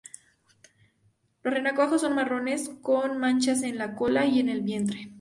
[1.43, 5.09] Los renacuajos son marrones con manchas en la cola y el vientre.